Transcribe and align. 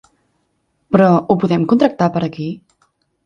Però 0.95 1.09
ho 1.19 1.35
podem 1.45 1.67
contractar 1.73 2.09
per 2.17 2.25
aquí? 2.29 2.47